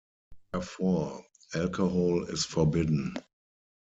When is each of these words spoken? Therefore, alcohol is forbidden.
Therefore, 0.51 1.23
alcohol 1.53 2.23
is 2.23 2.43
forbidden. 2.43 3.13